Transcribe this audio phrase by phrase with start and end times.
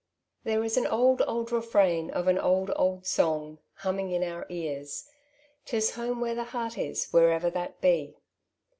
[0.45, 5.07] There is an old, old refrain of an old, old song humming in our ears,
[5.65, 8.17] —"'Tis home where the heart is, wherever that be.